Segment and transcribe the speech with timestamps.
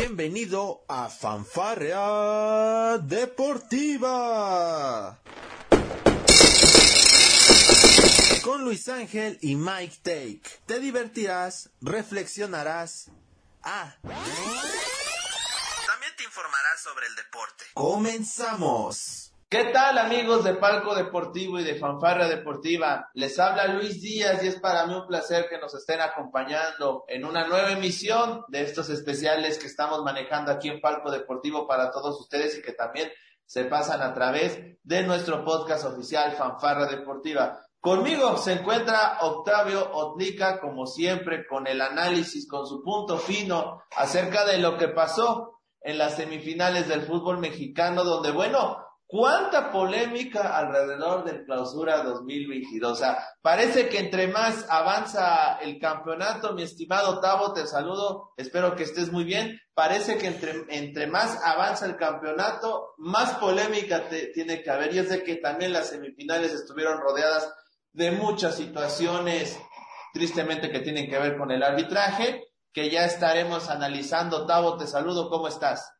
[0.00, 4.38] Bienvenido a Fanfarrea Deportiva.
[8.44, 10.42] Con Luis Ángel y Mike Take.
[10.66, 13.10] Te divertirás, reflexionarás.
[13.64, 13.96] Ah.
[14.02, 14.22] También
[16.16, 17.64] te informarás sobre el deporte.
[17.74, 19.27] Comenzamos.
[19.50, 23.08] ¿Qué tal amigos de Palco Deportivo y de Fanfarra Deportiva?
[23.14, 27.24] Les habla Luis Díaz y es para mí un placer que nos estén acompañando en
[27.24, 32.20] una nueva emisión de estos especiales que estamos manejando aquí en Palco Deportivo para todos
[32.20, 33.10] ustedes y que también
[33.46, 37.58] se pasan a través de nuestro podcast oficial Fanfarra Deportiva.
[37.80, 44.44] Conmigo se encuentra Octavio Otlica, como siempre, con el análisis, con su punto fino acerca
[44.44, 51.24] de lo que pasó en las semifinales del fútbol mexicano, donde, bueno, ¿Cuánta polémica alrededor
[51.24, 52.92] del clausura 2022?
[52.92, 58.76] O sea, parece que entre más avanza el campeonato, mi estimado Tavo, te saludo, espero
[58.76, 59.58] que estés muy bien.
[59.72, 64.94] Parece que entre, entre más avanza el campeonato, más polémica te, tiene que haber.
[64.94, 67.50] Y es de que también las semifinales estuvieron rodeadas
[67.92, 69.58] de muchas situaciones,
[70.12, 74.44] tristemente, que tienen que ver con el arbitraje, que ya estaremos analizando.
[74.44, 75.97] Tavo, te saludo, ¿cómo estás?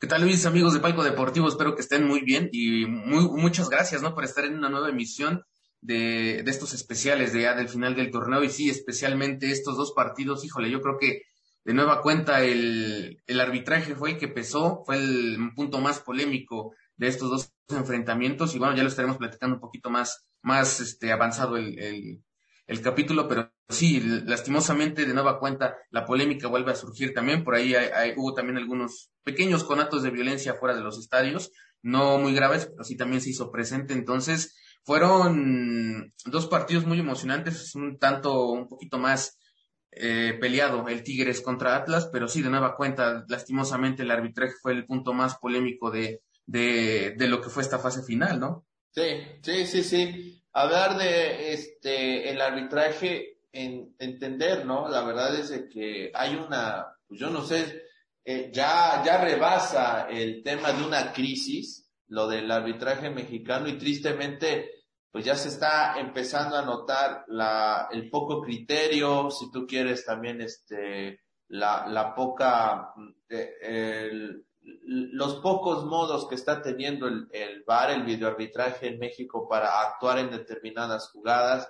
[0.00, 1.48] ¿Qué tal Luis, amigos de Palco Deportivo?
[1.48, 4.14] Espero que estén muy bien y muy, muchas gracias ¿no?
[4.14, 5.42] por estar en una nueva emisión
[5.80, 9.92] de, de estos especiales de ya del final del torneo y sí, especialmente estos dos
[9.96, 11.22] partidos, híjole, yo creo que
[11.64, 16.76] de nueva cuenta el, el arbitraje fue el que pesó, fue el punto más polémico
[16.96, 21.10] de estos dos enfrentamientos y bueno, ya lo estaremos platicando un poquito más, más este,
[21.10, 22.22] avanzado el, el,
[22.68, 27.44] el capítulo, pero sí, lastimosamente de nueva cuenta la polémica vuelve a surgir también.
[27.44, 31.52] Por ahí hay, hubo también algunos pequeños conatos de violencia fuera de los estadios,
[31.82, 33.92] no muy graves, pero sí también se hizo presente.
[33.92, 39.38] Entonces, fueron dos partidos muy emocionantes, un tanto, un poquito más
[39.90, 44.72] eh, peleado el Tigres contra Atlas, pero sí, de nueva cuenta, lastimosamente el arbitraje fue
[44.72, 48.66] el punto más polémico de, de, de lo que fue esta fase final, ¿no?
[48.90, 49.02] Sí,
[49.42, 54.88] sí, sí, sí hablar de este el arbitraje en entender, ¿no?
[54.88, 57.82] La verdad es que hay una, pues yo no sé,
[58.24, 64.70] eh, ya ya rebasa el tema de una crisis, lo del arbitraje mexicano y tristemente
[65.10, 70.40] pues ya se está empezando a notar la el poco criterio, si tú quieres también
[70.40, 72.92] este la la poca
[73.28, 74.44] eh, el,
[74.84, 80.18] los pocos modos que está teniendo el, el VAR, el videoarbitraje en México para actuar
[80.18, 81.68] en determinadas jugadas.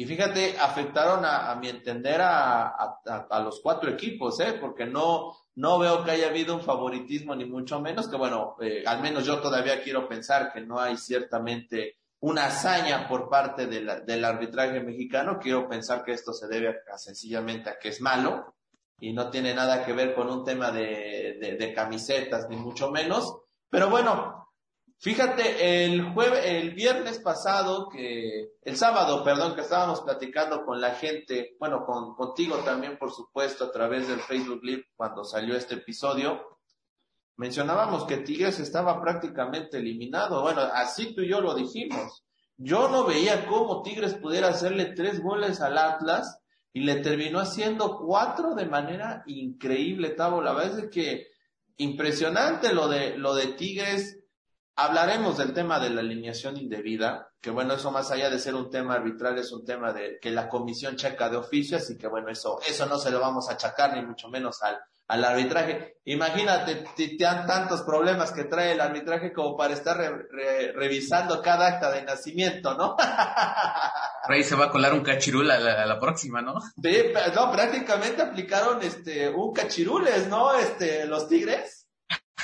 [0.00, 4.54] Y fíjate, afectaron a, a mi entender a, a, a, los cuatro equipos, ¿eh?
[4.58, 8.82] Porque no, no veo que haya habido un favoritismo ni mucho menos, que bueno, eh,
[8.86, 14.24] al menos yo todavía quiero pensar que no hay ciertamente una hazaña por parte del
[14.24, 15.38] arbitraje mexicano.
[15.38, 18.54] Quiero pensar que esto se debe sencillamente a que es malo,
[19.00, 23.36] y no tiene nada que ver con un tema de, camisetas, ni mucho menos.
[23.68, 24.49] Pero bueno,
[25.00, 30.94] fíjate, el jueves, el viernes pasado, que, el sábado, perdón, que estábamos platicando con la
[30.94, 35.74] gente, bueno, con, contigo también, por supuesto, a través del Facebook Live, cuando salió este
[35.74, 36.58] episodio,
[37.36, 40.42] mencionábamos que Tigres estaba prácticamente eliminado.
[40.42, 42.22] Bueno, así tú y yo lo dijimos.
[42.58, 46.38] Yo no veía cómo Tigres pudiera hacerle tres goles al Atlas
[46.74, 50.42] y le terminó haciendo cuatro de manera increíble, Tavo.
[50.42, 51.28] La verdad es que
[51.78, 54.19] impresionante lo de, lo de Tigres.
[54.76, 58.70] Hablaremos del tema de la alineación indebida, que bueno, eso más allá de ser un
[58.70, 62.30] tema arbitral, es un tema de que la comisión checa de oficio, así que bueno,
[62.30, 64.78] eso, eso no se lo vamos a achacar ni mucho menos al,
[65.10, 65.96] al arbitraje.
[66.04, 70.72] Imagínate, te, te dan tantos problemas que trae el arbitraje como para estar re, re,
[70.72, 72.96] revisando cada acta de nacimiento, ¿no?
[74.22, 76.54] Ahí se va a colar un cachirul a la, a la próxima, ¿no?
[76.60, 80.54] Sí, no, prácticamente aplicaron este un cachirules, ¿no?
[80.54, 81.79] Este, los tigres.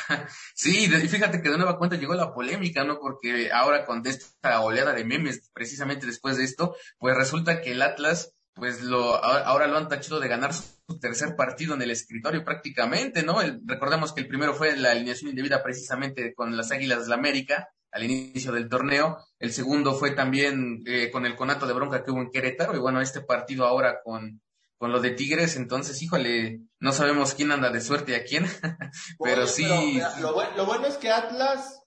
[0.55, 2.99] Sí, fíjate que de nueva cuenta llegó la polémica, ¿no?
[2.99, 7.83] Porque ahora con esta oleada de memes, precisamente después de esto, pues resulta que el
[7.83, 12.43] Atlas pues lo, ahora lo han tachado de ganar su tercer partido en el escritorio
[12.43, 13.43] prácticamente, ¿no?
[13.43, 17.17] El, recordemos que el primero fue la alineación indebida precisamente con las Águilas de la
[17.17, 22.05] América al inicio del torneo, el segundo fue también eh, con el conato de bronca
[22.05, 24.41] que hubo en Querétaro y bueno, este partido ahora con,
[24.79, 28.47] con lo de Tigres, entonces, híjole, no sabemos quién anda de suerte y a quién,
[29.19, 29.65] pero Oye, sí.
[29.65, 31.83] Pero, mira, lo, bueno, lo bueno es que Atlas,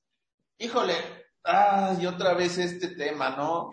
[0.58, 0.96] híjole,
[1.44, 3.70] ah, y otra vez este tema, ¿no?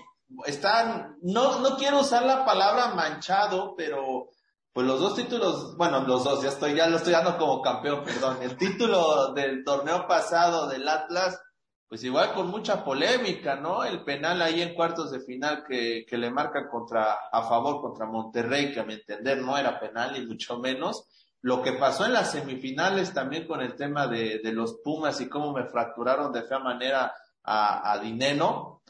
[0.46, 4.30] están, no, no quiero usar la palabra manchado, pero
[4.72, 8.04] pues los dos títulos, bueno, los dos, ya estoy, ya lo estoy dando como campeón,
[8.04, 8.38] perdón.
[8.42, 11.40] El título del torneo pasado del Atlas,
[11.88, 13.84] pues igual con mucha polémica, ¿no?
[13.84, 18.06] El penal ahí en cuartos de final que, que le marcan contra, a favor contra
[18.06, 21.06] Monterrey, que a mi entender no era penal ni mucho menos.
[21.42, 25.28] lo que pasó en las semifinales también con el tema de, de los Pumas y
[25.28, 27.12] cómo me fracturaron de fea manera
[27.44, 28.82] a, a Dineno,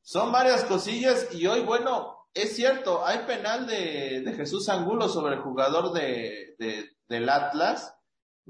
[0.00, 5.34] son varias cosillas y hoy, bueno, es cierto, hay penal de, de Jesús Angulo sobre
[5.34, 7.93] el jugador de, de del Atlas,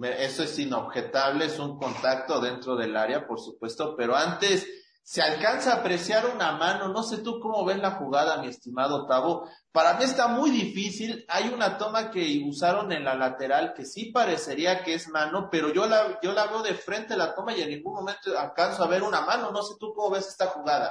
[0.02, 4.66] eso es inobjetable, es un contacto dentro del área, por supuesto, pero antes
[5.06, 9.06] se alcanza a apreciar una mano, no sé tú cómo ves la jugada, mi estimado
[9.06, 13.84] Tavo, para mí está muy difícil, hay una toma que usaron en la lateral que
[13.84, 17.54] sí parecería que es mano, pero yo la, yo la veo de frente la toma
[17.54, 20.46] y en ningún momento alcanzo a ver una mano, no sé tú cómo ves esta
[20.46, 20.90] jugada.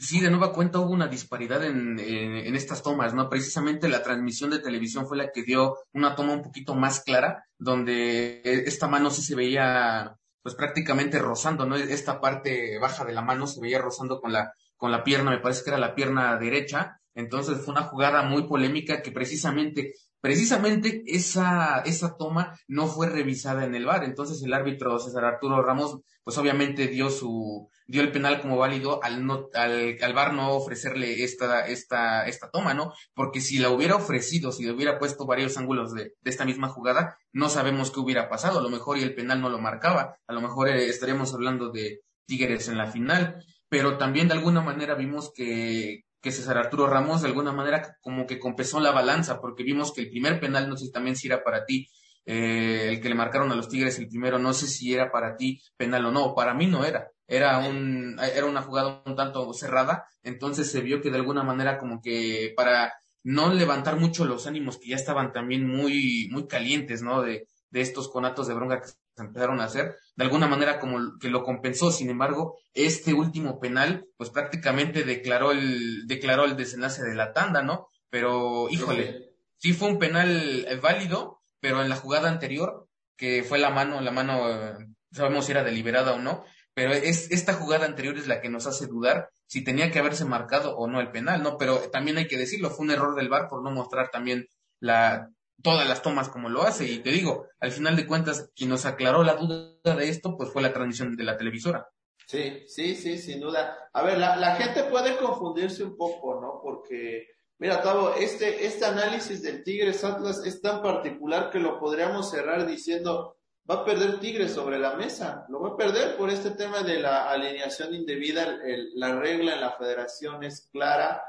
[0.00, 3.28] Sí, de nueva cuenta hubo una disparidad en, en, estas tomas, ¿no?
[3.28, 7.44] Precisamente la transmisión de televisión fue la que dio una toma un poquito más clara,
[7.58, 11.74] donde esta mano sí se veía, pues prácticamente rozando, ¿no?
[11.74, 15.40] Esta parte baja de la mano se veía rozando con la, con la pierna, me
[15.40, 17.00] parece que era la pierna derecha.
[17.14, 23.64] Entonces fue una jugada muy polémica que precisamente precisamente esa, esa toma no fue revisada
[23.64, 24.04] en el VAR.
[24.04, 29.02] Entonces el árbitro César Arturo Ramos, pues obviamente dio su, dio el penal como válido
[29.02, 32.92] al no, al, al VAR no ofrecerle esta, esta, esta toma, ¿no?
[33.14, 36.68] Porque si la hubiera ofrecido, si le hubiera puesto varios ángulos de, de esta misma
[36.68, 38.60] jugada, no sabemos qué hubiera pasado.
[38.60, 40.18] A lo mejor y el penal no lo marcaba.
[40.26, 43.42] A lo mejor eh, estaríamos hablando de Tigres en la final.
[43.70, 48.26] Pero también de alguna manera vimos que, que César Arturo Ramos de alguna manera como
[48.26, 51.42] que compensó la balanza, porque vimos que el primer penal, no sé también si era
[51.42, 51.88] para ti,
[52.26, 55.36] eh, el que le marcaron a los Tigres el primero, no sé si era para
[55.36, 59.52] ti penal o no, para mí no era, era un, era una jugada un tanto
[59.52, 62.92] cerrada, entonces se vio que de alguna manera como que para
[63.22, 67.22] no levantar mucho los ánimos que ya estaban también muy, muy calientes, ¿no?
[67.22, 68.88] De, de estos conatos de bronca que
[69.22, 71.90] empezaron a hacer, de alguna manera como que lo compensó.
[71.90, 77.62] Sin embargo, este último penal, pues prácticamente declaró el, declaró el desenlace de la tanda,
[77.62, 77.88] ¿no?
[78.10, 82.86] Pero, híjole, sí fue un penal eh, válido, pero en la jugada anterior,
[83.16, 84.74] que fue la mano, la mano, eh,
[85.12, 86.44] sabemos si era deliberada o no,
[86.78, 90.24] pero es, esta jugada anterior es la que nos hace dudar si tenía que haberse
[90.24, 91.58] marcado o no el penal, ¿no?
[91.58, 94.46] Pero también hay que decirlo, fue un error del VAR por no mostrar también
[94.78, 95.28] la,
[95.60, 96.84] todas las tomas como lo hace.
[96.84, 100.52] Y te digo, al final de cuentas, quien nos aclaró la duda de esto, pues
[100.52, 101.88] fue la transmisión de la televisora.
[102.28, 103.90] Sí, sí, sí, sin duda.
[103.92, 106.60] A ver, la, la gente puede confundirse un poco, ¿no?
[106.62, 107.26] Porque,
[107.58, 112.68] mira, Tavo, este, este análisis del Tigres Atlas es tan particular que lo podríamos cerrar
[112.68, 113.37] diciendo,
[113.70, 115.44] va a perder Tigres sobre la mesa.
[115.48, 118.58] Lo va a perder por este tema de la alineación indebida.
[118.94, 121.22] la regla en la federación es clara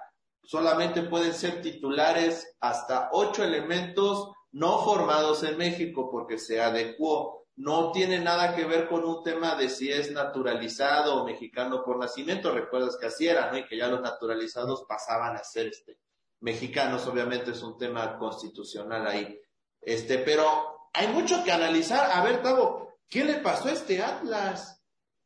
[0.49, 7.45] solamente pueden ser titulares hasta ocho elementos no formados en México porque se adecuó.
[7.55, 11.99] No tiene nada que ver con un tema de si es naturalizado o mexicano por
[11.99, 12.51] nacimiento.
[12.51, 13.59] Recuerdas que así era, ¿no?
[13.59, 15.99] Y que ya los naturalizados pasaban a ser este,
[16.39, 17.05] mexicanos.
[17.05, 19.39] Obviamente es un tema constitucional ahí.
[19.79, 22.11] Este, pero hay mucho que analizar.
[22.11, 24.83] A ver, Tavo, ¿qué le pasó a este Atlas?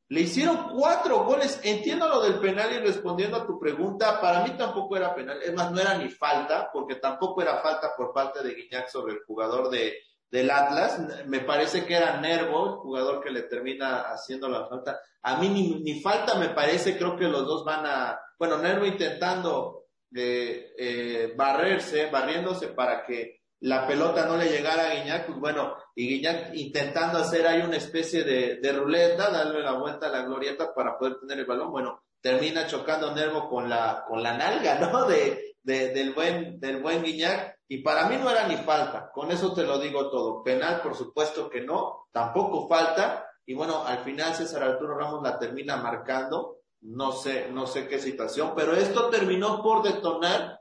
[0.09, 1.59] Le hicieron cuatro goles.
[1.63, 5.41] Entiendo lo del penal y respondiendo a tu pregunta, para mí tampoco era penal.
[5.41, 9.13] Es más, no era ni falta, porque tampoco era falta por parte de Guiñac sobre
[9.13, 9.93] el jugador de,
[10.29, 10.99] del Atlas.
[11.25, 14.99] Me parece que era Nervo, el jugador que le termina haciendo la falta.
[15.23, 18.85] A mí ni, ni falta me parece, creo que los dos van a, bueno, Nervo
[18.85, 25.39] intentando eh, eh, barrerse, barriéndose para que la pelota no le llegara a Guiñac, pues
[25.39, 30.09] bueno, y Guiñac intentando hacer ahí una especie de, de ruleta, darle la vuelta a
[30.09, 34.35] la glorieta para poder tener el balón, bueno, termina chocando Nervo con la, con la
[34.35, 35.05] nalga, ¿no?
[35.07, 39.31] De, de, del buen, del buen Guiñac, y para mí no era ni falta, con
[39.31, 40.43] eso te lo digo todo.
[40.43, 45.39] Penal, por supuesto que no, tampoco falta, y bueno, al final César Arturo Ramos la
[45.39, 50.59] termina marcando, no sé, no sé qué situación, pero esto terminó por detonar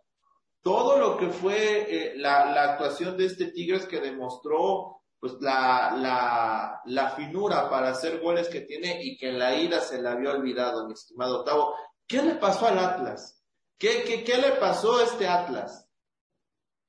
[0.63, 5.95] todo lo que fue eh, la, la, actuación de este Tigres que demostró pues la,
[5.97, 10.09] la, la, finura para hacer goles que tiene y que en la ida se le
[10.09, 11.75] había olvidado, mi estimado Octavo.
[12.09, 13.41] ¿Qué le pasó al Atlas?
[13.79, 15.89] ¿Qué, qué, qué le pasó a este Atlas?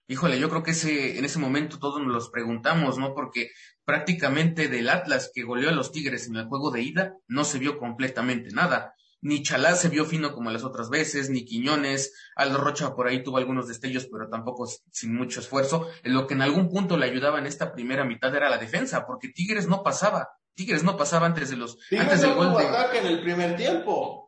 [0.08, 3.14] Híjole, yo creo que ese, en ese momento todos nos los preguntamos, ¿no?
[3.14, 3.52] Porque
[3.86, 7.60] prácticamente del Atlas que goleó a los Tigres en el juego de ida no se
[7.60, 12.58] vio completamente nada ni Chalá se vio fino como las otras veces, ni Quiñones, Aldo
[12.58, 15.90] Rocha por ahí tuvo algunos destellos, pero tampoco sin mucho esfuerzo.
[16.04, 19.30] Lo que en algún punto le ayudaba en esta primera mitad era la defensa, porque
[19.30, 20.30] Tigres no pasaba.
[20.56, 23.56] Tigres no pasaba antes de los Tigres antes del gol de ataque en el primer
[23.56, 24.28] tiempo.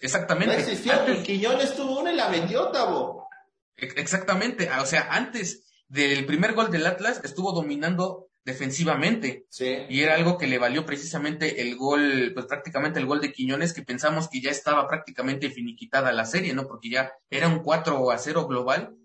[0.00, 0.54] Exactamente.
[0.54, 2.72] No existió, Quiñones tuvo una y la metió.
[3.76, 9.46] Exactamente, o sea, antes del primer gol del Atlas estuvo dominando defensivamente.
[9.48, 9.78] Sí.
[9.88, 13.72] Y era algo que le valió precisamente el gol, pues prácticamente el gol de Quiñones,
[13.72, 16.66] que pensamos que ya estaba prácticamente finiquitada la serie, ¿no?
[16.66, 18.96] Porque ya era un 4 a 0 global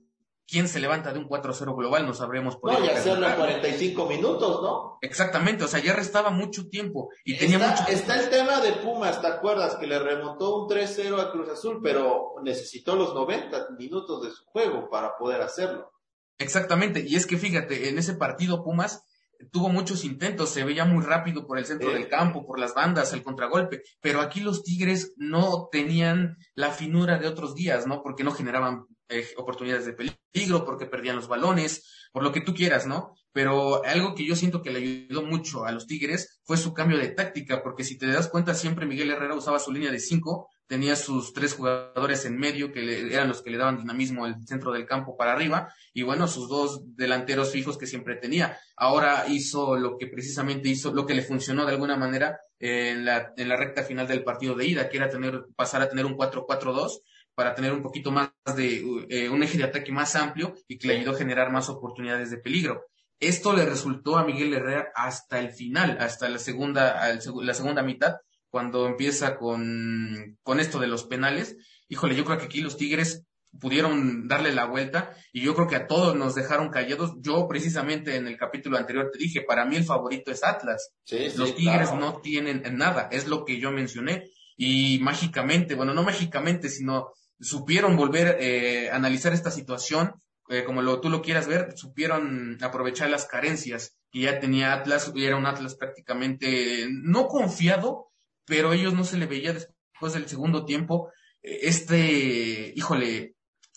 [0.48, 4.62] quién se levanta de un 4-0 global, no sabremos No, y hacerlo en 45 minutos,
[4.64, 4.98] ¿no?
[5.02, 9.22] Exactamente, o sea, ya restaba mucho tiempo y tenía mucho Está el tema de Pumas,
[9.22, 9.76] ¿te acuerdas?
[9.76, 14.46] Que le remontó un 3-0 a Cruz Azul, pero necesitó los 90 minutos de su
[14.46, 15.92] juego para poder hacerlo.
[16.40, 19.04] Exactamente, y es que fíjate, en ese partido Pumas
[19.52, 23.14] tuvo muchos intentos, se veía muy rápido por el centro del campo, por las bandas,
[23.14, 28.02] el contragolpe, pero aquí los Tigres no tenían la finura de otros días, ¿no?
[28.02, 32.54] Porque no generaban eh, oportunidades de peligro, porque perdían los balones, por lo que tú
[32.54, 33.14] quieras, ¿no?
[33.32, 36.98] Pero algo que yo siento que le ayudó mucho a los Tigres fue su cambio
[36.98, 40.50] de táctica, porque si te das cuenta, siempre Miguel Herrera usaba su línea de cinco,
[40.68, 44.72] tenía sus tres jugadores en medio que eran los que le daban dinamismo al centro
[44.72, 48.58] del campo para arriba y bueno, sus dos delanteros fijos que siempre tenía.
[48.76, 53.34] Ahora hizo lo que precisamente hizo, lo que le funcionó de alguna manera en la,
[53.38, 56.18] en la recta final del partido de ida, que era tener, pasar a tener un
[56.18, 57.02] 4-4-2
[57.34, 60.88] para tener un poquito más de eh, un eje de ataque más amplio y que
[60.88, 62.86] le ayudó a generar más oportunidades de peligro.
[63.20, 67.00] Esto le resultó a Miguel Herrera hasta el final, hasta la segunda,
[67.42, 68.18] la segunda mitad,
[68.58, 71.58] cuando empieza con, con esto de los penales.
[71.90, 73.24] Híjole, yo creo que aquí los Tigres
[73.60, 77.14] pudieron darle la vuelta y yo creo que a todos nos dejaron callados.
[77.20, 80.90] Yo precisamente en el capítulo anterior te dije, para mí el favorito es Atlas.
[81.36, 84.32] los Tigres no tienen nada, es lo que yo mencioné.
[84.58, 90.14] Y mágicamente, bueno, no mágicamente, sino supieron volver eh, a analizar esta situación,
[90.50, 95.14] eh, como lo, tú lo quieras ver, supieron aprovechar las carencias que ya tenía Atlas,
[95.16, 98.08] era un Atlas prácticamente no confiado,
[98.48, 101.12] pero a ellos no se le veía después del segundo tiempo
[101.44, 103.36] eh, este, híjole,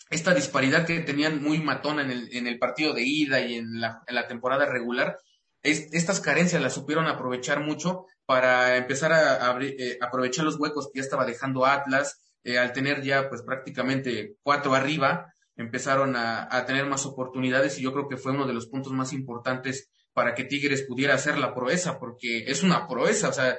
[0.08, 3.80] esta disparidad que tenían muy matona en el, en el partido de ida y en
[3.80, 5.18] la, en la temporada regular,
[5.62, 9.58] estas carencias las supieron aprovechar mucho para empezar a,
[10.00, 14.74] aprovechar los huecos que ya estaba dejando Atlas, eh, al tener ya pues prácticamente cuatro
[14.74, 18.92] arriba, empezaron a, tener más oportunidades y yo creo que fue uno de los puntos
[18.92, 23.58] más importantes para que Tigres pudiera hacer la proeza, porque es una proeza, o sea,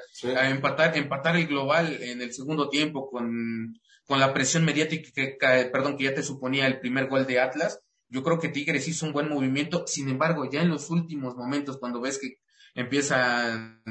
[0.50, 3.74] empatar, empatar el global en el segundo tiempo con,
[4.06, 5.38] con la presión mediática que,
[5.72, 7.80] perdón, que ya te suponía el primer gol de Atlas,
[8.10, 11.78] yo creo que Tigres hizo un buen movimiento, sin embargo, ya en los últimos momentos,
[11.78, 12.36] cuando ves que
[12.76, 13.82] empieza a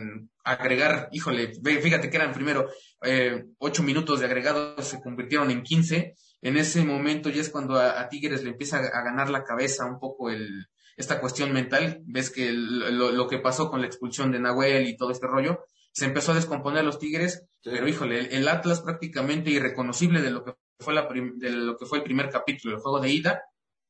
[0.44, 2.68] agregar, híjole, fíjate que eran primero
[3.02, 6.14] eh, ocho minutos de agregado, se convirtieron en quince.
[6.42, 9.98] En ese momento ya es cuando a, Tigres le empieza a, ganar la cabeza un
[9.98, 10.66] poco el,
[11.00, 12.02] esta cuestión mental.
[12.04, 16.04] Ves que lo, que pasó con la expulsión de Nahuel y todo este rollo, se
[16.04, 20.94] empezó a descomponer los Tigres, pero híjole, el, Atlas prácticamente irreconocible de lo que fue
[20.94, 23.42] la de lo que fue el primer capítulo, el juego de ida,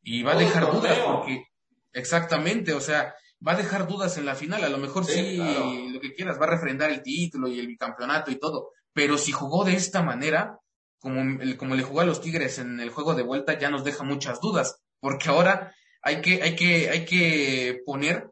[0.02, 1.44] y va a dejar dudas porque
[1.92, 3.14] exactamente, o sea,
[3.46, 4.64] va a dejar dudas en la final.
[4.64, 8.30] A lo mejor sí, lo que quieras, va a refrendar el título y el bicampeonato
[8.30, 8.70] y todo.
[8.92, 10.58] Pero si jugó de esta manera,
[10.98, 14.04] como, como le jugó a los Tigres en el juego de vuelta, ya nos deja
[14.04, 14.80] muchas dudas.
[15.00, 18.30] Porque ahora hay que, hay que, hay que poner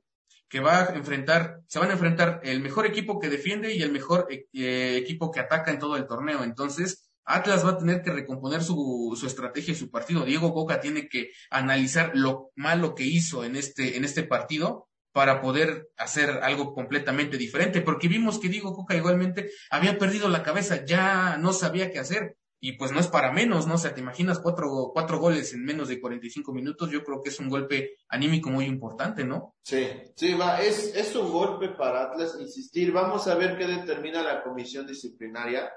[0.48, 3.92] que va a enfrentar, se van a enfrentar el mejor equipo que defiende y el
[3.92, 6.42] mejor eh, equipo que ataca en todo el torneo.
[6.42, 10.24] Entonces, Atlas va a tener que recomponer su, su estrategia y su partido.
[10.24, 15.40] Diego Coca tiene que analizar lo malo que hizo en este, en este partido para
[15.42, 20.84] poder hacer algo completamente diferente, porque vimos que Diego Coca igualmente había perdido la cabeza,
[20.84, 23.74] ya no sabía qué hacer, y pues no es para menos, ¿no?
[23.74, 27.30] O sea, te imaginas cuatro, cuatro goles en menos de 45 minutos, yo creo que
[27.30, 29.54] es un golpe anímico muy importante, ¿no?
[29.62, 34.22] Sí, sí, va, es, es un golpe para Atlas, insistir, vamos a ver qué determina
[34.22, 35.70] la comisión disciplinaria,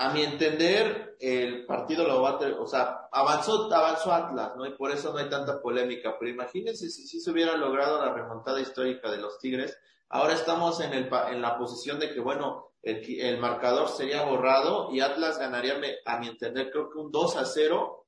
[0.00, 4.64] a mi entender, el partido lo va a tener, o sea, avanzó, avanzó Atlas, ¿no?
[4.64, 6.16] Y por eso no hay tanta polémica.
[6.18, 9.78] Pero imagínense si, si se hubiera logrado la remontada histórica de los Tigres.
[10.08, 14.90] Ahora estamos en, el, en la posición de que, bueno, el, el marcador sería borrado
[14.92, 18.00] y Atlas ganaría, a mi entender, creo que un 2 a 0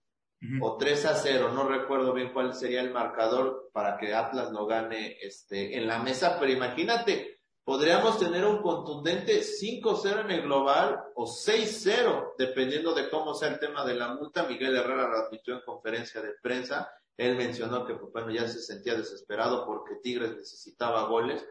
[0.61, 1.51] o 3 a 0.
[1.55, 6.01] No recuerdo bien cuál sería el marcador para que Atlas lo gane este, en la
[6.01, 6.37] mesa.
[6.39, 13.35] Pero imagínate, podríamos tener un contundente 5-0 en el global o 6-0, dependiendo de cómo
[13.35, 14.45] sea el tema de la multa.
[14.45, 16.91] Miguel Herrera lo admitió en conferencia de prensa.
[17.17, 21.47] Él mencionó que, pues, bueno, ya se sentía desesperado porque Tigres necesitaba goles.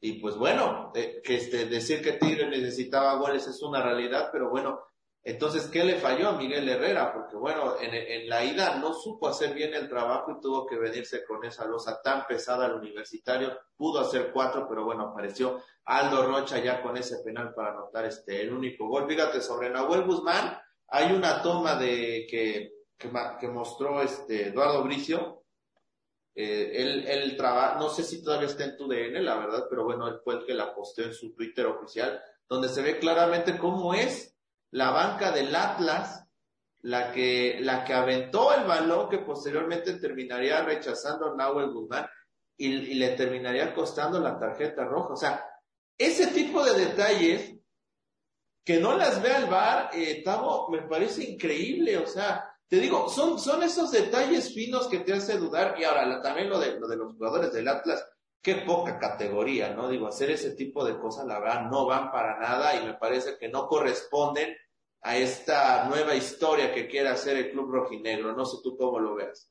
[0.00, 4.48] Y pues bueno, eh, que este, decir que Tigres necesitaba goles es una realidad, pero
[4.48, 4.80] bueno,
[5.22, 7.12] entonces, ¿qué le falló a Miguel Herrera?
[7.12, 10.78] Porque bueno, en, en, la ida no supo hacer bien el trabajo y tuvo que
[10.78, 13.52] venirse con esa losa tan pesada al universitario.
[13.76, 18.40] Pudo hacer cuatro, pero bueno, apareció Aldo Rocha ya con ese penal para anotar este,
[18.40, 19.06] el único gol.
[19.06, 25.39] Fíjate, sobre Nahuel Guzmán, hay una toma de que, que, que mostró este Eduardo Bricio.
[26.34, 30.08] Eh, él, él no sé si todavía está en tu DN, la verdad, pero bueno,
[30.08, 33.94] él fue el que la posteó en su Twitter oficial, donde se ve claramente cómo
[33.94, 34.36] es
[34.70, 36.24] la banca del Atlas
[36.82, 42.06] la que, la que aventó el balón que posteriormente terminaría rechazando a Nahuel Guzmán
[42.56, 45.12] y, y, le terminaría costando la tarjeta roja.
[45.12, 45.44] O sea,
[45.98, 47.54] ese tipo de detalles
[48.64, 51.98] que no las vea el VAR, eh, Tavo, me parece increíble.
[51.98, 55.74] O sea, te digo, son, son esos detalles finos que te hace dudar.
[55.76, 58.06] Y ahora, también lo de, lo de los jugadores del Atlas,
[58.40, 59.88] qué poca categoría, ¿no?
[59.88, 63.36] Digo, hacer ese tipo de cosas, la verdad, no van para nada y me parece
[63.38, 64.56] que no corresponden
[65.02, 68.36] a esta nueva historia que quiere hacer el Club Rojinegro.
[68.36, 69.50] No sé tú cómo lo veas.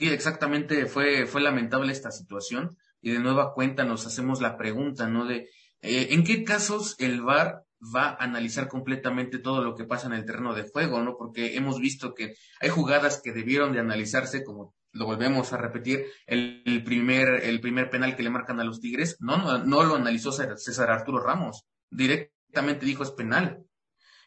[0.00, 5.06] Sí, exactamente, fue, fue lamentable esta situación y de nueva cuenta nos hacemos la pregunta,
[5.06, 5.26] ¿no?
[5.26, 5.48] De,
[5.80, 10.12] eh, ¿en qué casos el VAR va a analizar completamente todo lo que pasa en
[10.12, 11.16] el terreno de juego, ¿no?
[11.16, 16.06] Porque hemos visto que hay jugadas que debieron de analizarse, como lo volvemos a repetir,
[16.26, 19.96] el, primer, el primer penal que le marcan a los Tigres, no, no, no lo
[19.96, 23.64] analizó César Arturo Ramos, directamente dijo es penal.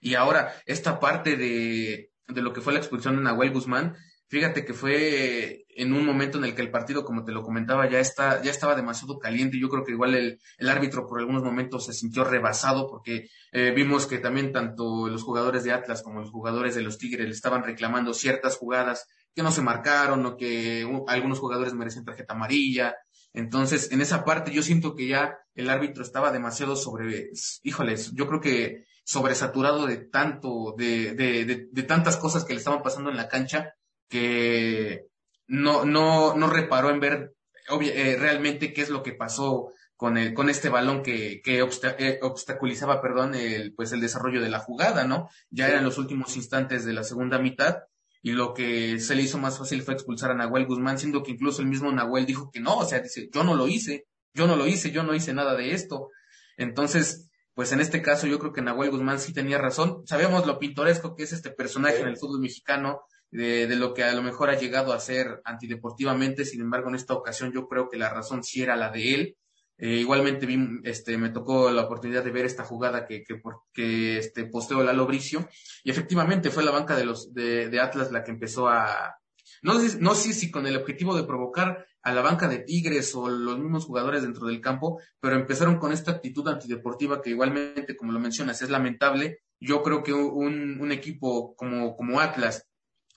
[0.02, 3.96] Y ahora, esta parte de, de lo que fue la expulsión de Nahuel Guzmán,
[4.28, 7.90] fíjate que fue en un momento en el que el partido, como te lo comentaba,
[7.90, 9.60] ya está, ya estaba demasiado caliente.
[9.60, 13.72] Yo creo que igual el, el árbitro por algunos momentos se sintió rebasado porque eh,
[13.76, 17.34] vimos que también tanto los jugadores de Atlas como los jugadores de los Tigres le
[17.34, 19.06] estaban reclamando ciertas jugadas
[19.36, 22.96] que no se marcaron o que algunos jugadores merecen tarjeta amarilla.
[23.34, 27.32] Entonces, en esa parte yo siento que ya el árbitro estaba demasiado sobre,
[27.64, 32.60] híjoles, yo creo que sobresaturado de tanto, de, de, de, de tantas cosas que le
[32.60, 33.74] estaban pasando en la cancha,
[34.10, 35.06] que
[35.48, 37.34] no, no, no reparó en ver
[37.82, 42.20] eh, realmente qué es lo que pasó con el, con este balón que, que eh,
[42.22, 45.30] obstaculizaba, perdón, el, pues el desarrollo de la jugada, ¿no?
[45.50, 47.80] Ya eran los últimos instantes de la segunda mitad
[48.22, 51.32] y lo que se le hizo más fácil fue expulsar a Nahuel Guzmán, siendo que
[51.32, 54.48] incluso el mismo Nahuel dijo que no, o sea, dice, yo no lo hice, yo
[54.48, 56.10] no lo hice, yo no hice nada de esto.
[56.58, 60.06] Entonces, pues en este caso yo creo que Nahuel Guzmán sí tenía razón.
[60.08, 63.02] Sabemos lo pintoresco que es este personaje en el fútbol mexicano,
[63.36, 67.14] de, lo que a lo mejor ha llegado a ser antideportivamente, sin embargo en esta
[67.14, 69.38] ocasión yo creo que la razón sí era la de él.
[69.78, 73.42] Eh, igualmente vi, este, me tocó la oportunidad de ver esta jugada que, que,
[73.74, 75.50] que este, posteó Lalo Bricio,
[75.84, 79.18] y efectivamente fue la banca de los, de, de Atlas la que empezó a,
[79.62, 83.14] no sé, no sé si con el objetivo de provocar a la banca de Tigres
[83.16, 87.98] o los mismos jugadores dentro del campo, pero empezaron con esta actitud antideportiva que igualmente,
[87.98, 89.40] como lo mencionas, es lamentable.
[89.60, 92.66] Yo creo que un, un equipo como, como Atlas,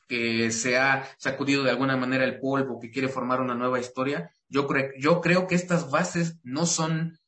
[0.09, 4.33] que se ha sacudido de alguna manera el polvo, que quiere formar una nueva historia,
[4.49, 7.19] yo, creo yo creo que estas bases no son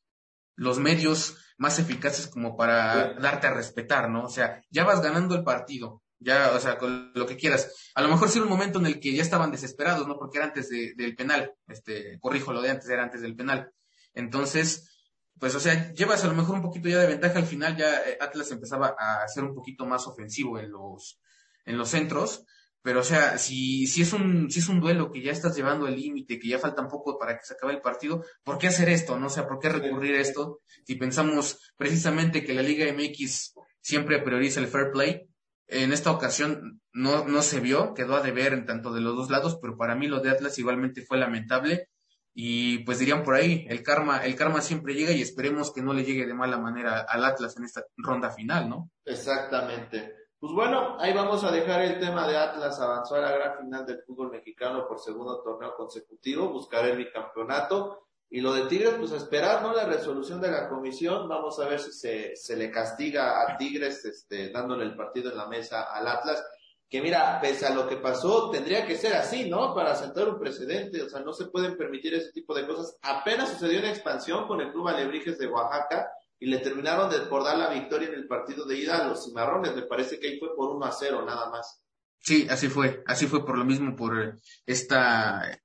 [0.55, 4.23] los medios más eficaces como para darte a respetar, ¿no?
[4.23, 7.91] O sea, ya vas ganando el partido, ya, o sea, con lo que quieras.
[7.93, 10.17] A lo mejor sí era un momento en el que ya estaban desesperados, ¿no?
[10.17, 13.71] Porque era antes de, del penal, este, corrijo lo de antes, era antes del penal.
[14.15, 14.91] Entonces,
[15.39, 18.01] pues, o sea, llevas a lo mejor un poquito ya de ventaja al final, ya
[18.01, 21.19] eh, Atlas empezaba a ser un poquito más ofensivo en los,
[21.65, 22.45] en los centros,
[22.81, 25.87] pero o sea, si, si es un, si es un duelo que ya estás llevando
[25.87, 28.67] el límite, que ya falta un poco para que se acabe el partido, ¿por qué
[28.67, 29.19] hacer esto?
[29.19, 30.61] No o sea, ¿por qué recurrir a esto?
[30.83, 35.27] Si pensamos precisamente que la Liga MX siempre prioriza el fair play,
[35.67, 39.29] en esta ocasión no, no se vio, quedó a deber en tanto de los dos
[39.29, 41.87] lados, pero para mí lo de Atlas igualmente fue lamentable.
[42.33, 45.93] Y pues dirían por ahí, el karma, el karma siempre llega y esperemos que no
[45.93, 48.89] le llegue de mala manera al Atlas en esta ronda final, ¿no?
[49.03, 50.20] Exactamente.
[50.41, 53.85] Pues bueno, ahí vamos a dejar el tema de Atlas, avanzó a la gran final
[53.85, 59.11] del fútbol mexicano por segundo torneo consecutivo, buscar el bicampeonato y lo de Tigres, pues
[59.11, 59.71] esperar, ¿no?
[59.71, 61.29] La resolución de la comisión.
[61.29, 65.37] Vamos a ver si se, se le castiga a Tigres, este, dándole el partido en
[65.37, 66.43] la mesa al Atlas.
[66.89, 69.75] Que mira, pese a lo que pasó, tendría que ser así, ¿no?
[69.75, 71.03] Para sentar un precedente.
[71.03, 72.97] O sea, no se pueden permitir ese tipo de cosas.
[73.03, 77.43] Apenas sucedió una expansión con el Club Alebrijes de Oaxaca y le terminaron de por
[77.43, 79.75] dar la victoria en el partido de ida a los cimarrones.
[79.75, 81.83] Me parece que ahí fue por 1 a 0 nada más.
[82.19, 83.03] Sí, así fue.
[83.05, 85.61] Así fue por lo mismo, por esta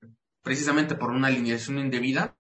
[0.46, 2.37] precisamente por una alineación indebida.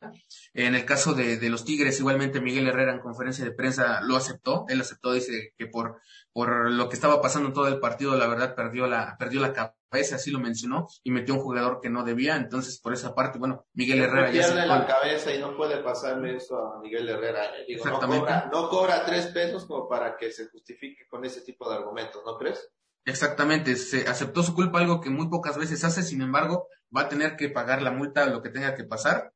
[0.54, 4.14] En el caso de, de, los Tigres, igualmente Miguel Herrera en conferencia de prensa lo
[4.14, 4.64] aceptó.
[4.68, 6.00] Él aceptó, dice que por,
[6.32, 9.52] por lo que estaba pasando en todo el partido, la verdad perdió la, perdió la
[9.52, 12.36] cabeza, así lo mencionó, y metió un jugador que no debía.
[12.36, 16.36] Entonces, por esa parte, bueno, Miguel Herrera ya pierde la cabeza y no puede pasarle
[16.36, 17.58] eso a Miguel Herrera.
[17.58, 18.30] Eh, digo, Exactamente.
[18.30, 21.74] No cobra, no cobra tres pesos como para que se justifique con ese tipo de
[21.74, 22.70] argumentos, ¿no crees?
[23.06, 27.08] Exactamente, se aceptó su culpa, algo que muy pocas veces hace, sin embargo, va a
[27.08, 29.32] tener que pagar la multa, lo que tenga que pasar,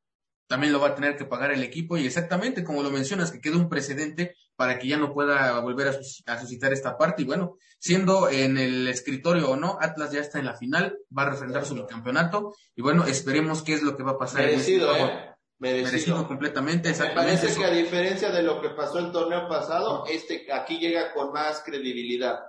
[0.48, 3.40] también lo va a tener que pagar el equipo y exactamente como lo mencionas, que
[3.40, 7.22] quede un precedente para que ya no pueda volver a, sus a, suscitar esta parte
[7.22, 11.22] y bueno, siendo en el escritorio o no, Atlas ya está en la final, va
[11.22, 14.40] a refrendar su campeonato y bueno, esperemos qué es lo que va a pasar.
[14.40, 15.30] Merecido, en este eh.
[15.60, 15.92] Merecido.
[15.92, 16.26] Merecido.
[16.26, 17.34] completamente, exactamente.
[17.34, 21.12] Me parece que a diferencia de lo que pasó el torneo pasado, este aquí llega
[21.12, 22.40] con más credibilidad.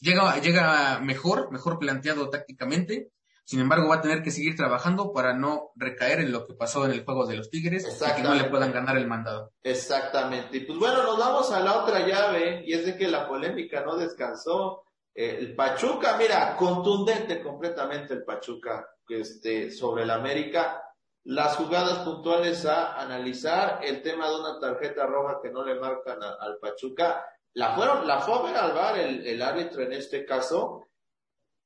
[0.00, 3.12] Llega, llega mejor, mejor planteado tácticamente.
[3.44, 6.84] Sin embargo, va a tener que seguir trabajando para no recaer en lo que pasó
[6.84, 9.52] en el juego de los Tigres y que no le puedan ganar el mandado.
[9.64, 10.58] Exactamente.
[10.58, 13.84] Y pues bueno, nos vamos a la otra llave y es de que la polémica
[13.84, 14.84] no descansó.
[15.12, 20.84] Eh, el Pachuca, mira, contundente completamente el Pachuca este, sobre el América.
[21.24, 26.22] Las jugadas puntuales a analizar, el tema de una tarjeta roja que no le marcan
[26.22, 30.86] al Pachuca, la fueron, la fue a ver al bar el, árbitro en este caso,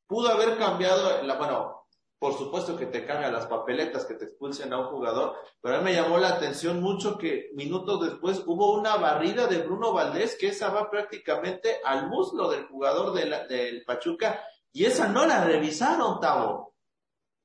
[0.06, 1.86] pudo haber cambiado, la, bueno,
[2.18, 5.78] por supuesto que te cambia las papeletas, que te expulsen a un jugador, pero a
[5.78, 10.36] mí me llamó la atención mucho que minutos después hubo una barrida de Bruno Valdés,
[10.38, 14.42] que esa va prácticamente al muslo del jugador del Pachuca,
[14.72, 16.74] y esa no la revisaron, Tavo.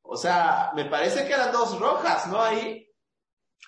[0.02, 2.42] O sea, me parece que eran dos rojas, ¿no?
[2.42, 2.90] Ahí.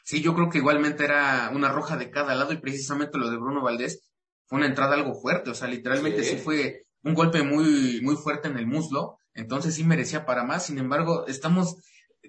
[0.03, 3.37] Sí, yo creo que igualmente era una roja de cada lado y precisamente lo de
[3.37, 4.10] Bruno Valdés
[4.51, 8.49] fue una entrada algo fuerte, o sea, literalmente sí, fue un golpe muy, muy fuerte
[8.49, 11.77] en el muslo, entonces sí merecía para más, sin embargo, estamos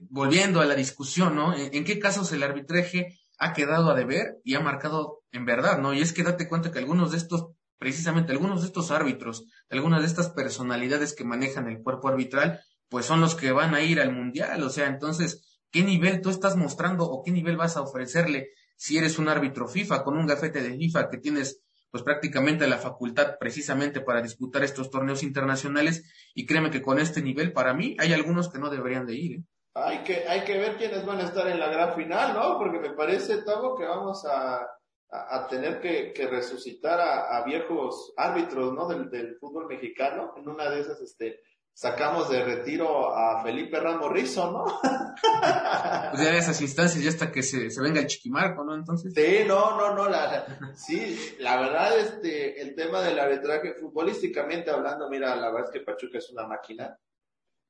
[0.02, 1.52] volviendo a la discusión, ¿no?
[1.52, 5.94] ¿En, qué casos el arbitraje ha quedado a deber y ha marcado en verdad, ¿no?
[5.94, 10.02] Y es que date cuenta que algunos de estos, precisamente algunos de estos árbitros, algunas
[10.02, 13.98] de estas personalidades que manejan el cuerpo arbitral, pues son los que van a ir
[13.98, 17.82] al mundial, o sea, entonces, ¿qué nivel tú estás mostrando o qué nivel vas a
[17.82, 21.61] ofrecerle si eres un árbitro FIFA con un gafete de FIFA que tienes
[21.92, 27.20] pues prácticamente la facultad precisamente para disputar estos torneos internacionales y créeme que con este
[27.20, 29.32] nivel para mí hay algunos que no deberían de ir.
[29.32, 29.44] ¿eh?
[29.74, 32.58] Hay que, hay que ver quiénes van a estar en la gran final, ¿no?
[32.58, 34.66] Porque me parece, Tavo, que vamos a,
[35.10, 38.88] a, tener que, resucitar a, a, viejos árbitros, ¿no?
[38.88, 40.34] Del, del fútbol mexicano.
[40.36, 41.40] En una de esas, este,
[41.74, 44.64] sacamos de retiro a Felipe Ramos Rizo, ¿no?
[46.10, 48.74] pues ya esas instancias, ya hasta que se, se, venga el chiquimarco, ¿no?
[48.74, 49.12] Entonces.
[49.14, 55.08] Sí, no, no, no, la, sí, la verdad, este, el tema del arbitraje, futbolísticamente hablando,
[55.08, 56.96] mira, la verdad es que Pachuca es una máquina.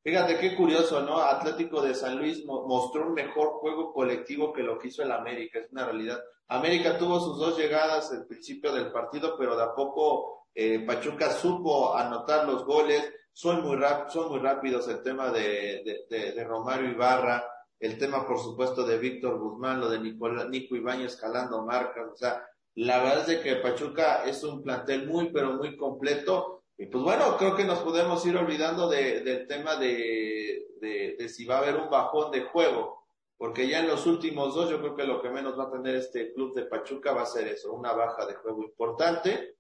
[0.05, 1.21] Fíjate qué curioso, ¿no?
[1.21, 5.61] Atlético de San Luis mostró un mejor juego colectivo que lo que hizo el América,
[5.61, 6.21] es una realidad.
[6.49, 11.31] América tuvo sus dos llegadas al principio del partido, pero de a poco eh, Pachuca
[11.31, 16.45] supo anotar los goles, son muy, rap son muy rápidos el tema de, de, de,
[16.45, 17.45] Romario Ibarra,
[17.81, 22.17] el tema, por supuesto, de Víctor Guzmán, lo de Nicola, Nico Ibañez escalando marcas, o
[22.17, 26.63] sea, la verdad es de que Pachuca es un plantel muy, pero muy completo.
[26.79, 31.45] Y pues bueno, creo que nos podemos ir olvidando de, del tema de, de si
[31.45, 33.05] va a haber un bajón de juego,
[33.37, 35.97] porque ya en los últimos dos yo creo que lo que menos va a tener
[35.97, 39.57] este club de Pachuca va a ser eso, una baja de juego importante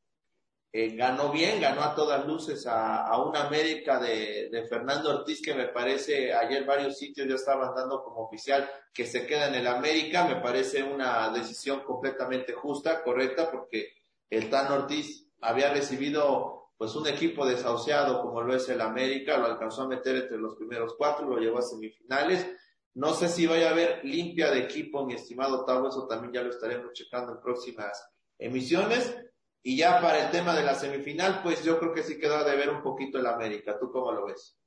[0.74, 5.42] eh, ganó bien, ganó a todas luces a, a una América de, de, Fernando Ortiz
[5.42, 9.56] que me parece, ayer varios sitios ya estaban dando como oficial que se queda en
[9.56, 13.92] el América, me parece una decisión completamente justa, correcta, porque
[14.30, 19.46] el Tan Ortiz había recibido pues un equipo desahuciado como lo es el América, lo
[19.46, 22.46] alcanzó a meter entre los primeros cuatro, lo llevó a semifinales.
[22.94, 26.42] No sé si vaya a haber limpia de equipo, mi estimado Tavo, eso también ya
[26.42, 28.02] lo estaremos checando en próximas
[28.38, 29.14] emisiones
[29.62, 32.56] y ya para el tema de la semifinal, pues yo creo que sí quedó de
[32.56, 33.78] ver un poquito el América.
[33.78, 34.58] ¿Tú cómo lo ves?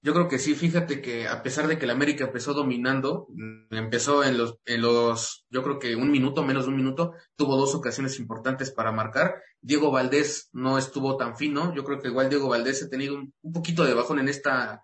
[0.00, 3.74] Yo creo que sí, fíjate que a pesar de que el América empezó dominando, mm,
[3.74, 7.56] empezó en los, en los, yo creo que un minuto, menos de un minuto, tuvo
[7.56, 9.42] dos ocasiones importantes para marcar.
[9.62, 11.74] Diego Valdés no estuvo tan fino.
[11.74, 14.82] Yo creo que igual Diego Valdés ha tenido un, un poquito de bajón en esta,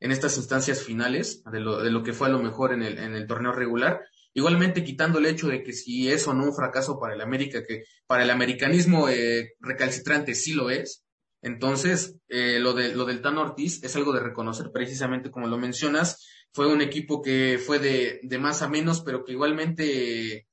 [0.00, 2.98] en estas instancias finales, de lo, de lo que fue a lo mejor en el,
[2.98, 4.00] en el torneo regular.
[4.34, 7.64] Igualmente quitando el hecho de que si es o no un fracaso para el América,
[7.66, 11.04] que para el americanismo eh, recalcitrante sí lo es,
[11.42, 15.58] entonces eh, lo, de, lo del Tan Ortiz es algo de reconocer precisamente como lo
[15.58, 20.46] mencionas, fue un equipo que fue de, de más a menos, pero que igualmente,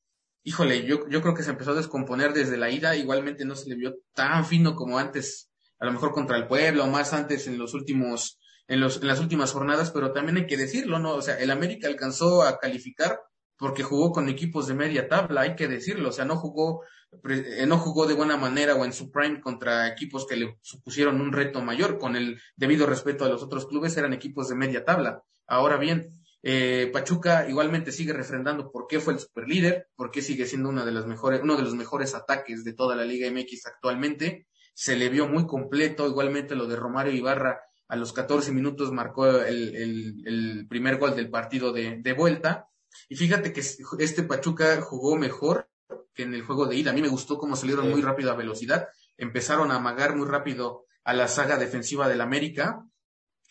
[0.44, 3.70] híjole, yo, yo creo que se empezó a descomponer desde la ida, igualmente no se
[3.70, 7.58] le vio tan fino como antes, a lo mejor contra el pueblo, más antes en
[7.58, 11.16] los últimos, en, los, en las últimas jornadas, pero también hay que decirlo, ¿no?
[11.16, 13.20] O sea, el América alcanzó a calificar
[13.60, 16.84] porque jugó con equipos de media tabla, hay que decirlo, o sea, no jugó,
[17.30, 21.20] eh, no jugó de buena manera o en su prime contra equipos que le supusieron
[21.20, 24.86] un reto mayor, con el debido respeto a los otros clubes, eran equipos de media
[24.86, 25.24] tabla.
[25.46, 26.08] Ahora bien,
[26.42, 30.86] eh, Pachuca igualmente sigue refrendando por qué fue el superlíder, por qué sigue siendo una
[30.86, 34.48] de las mejores, uno de los mejores ataques de toda la Liga MX actualmente.
[34.74, 39.28] Se le vio muy completo, igualmente lo de Romario Ibarra a los 14 minutos marcó
[39.28, 42.70] el, el, el primer gol del partido de, de vuelta
[43.08, 45.70] y fíjate que este Pachuca jugó mejor
[46.14, 46.92] que en el juego de ida.
[46.92, 48.88] A mí me gustó cómo salieron muy rápido a velocidad.
[49.18, 52.86] Empezaron a amagar muy rápido a la saga defensiva del América.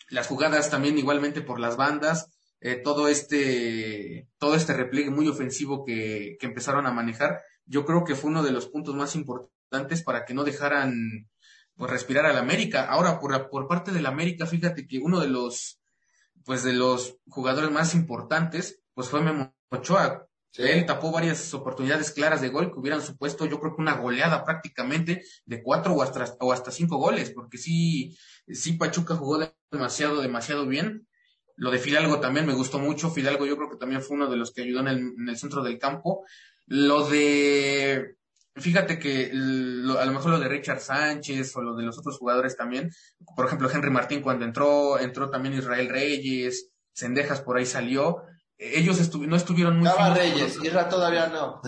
[0.09, 2.31] Las jugadas también igualmente por las bandas.
[2.61, 7.41] Eh, todo este, todo este repliegue muy ofensivo que, que empezaron a manejar.
[7.65, 11.29] Yo creo que fue uno de los puntos más importantes para que no dejaran
[11.75, 12.85] pues respirar al América.
[12.85, 15.79] Ahora, por, por parte del América, fíjate que uno de los,
[16.43, 20.25] pues de los jugadores más importantes, pues fue Memo Ochoa.
[20.57, 24.43] Él tapó varias oportunidades claras de gol que hubieran supuesto, yo creo que una goleada
[24.43, 29.39] prácticamente de cuatro o hasta, o hasta cinco goles, porque sí, sí Pachuca jugó
[29.71, 31.07] demasiado, demasiado bien.
[31.55, 33.11] Lo de Fidalgo también me gustó mucho.
[33.11, 35.37] Fidalgo yo creo que también fue uno de los que ayudó en el, en el
[35.37, 36.25] centro del campo.
[36.65, 38.17] Lo de
[38.59, 42.57] Fíjate que a lo mejor lo de Richard Sánchez o lo de los otros jugadores
[42.57, 42.91] también,
[43.35, 48.23] por ejemplo Henry Martín cuando entró, entró también Israel Reyes, Sendejas por ahí salió,
[48.59, 51.61] ellos no estuvieron muy Estaba Reyes, Israel todavía no.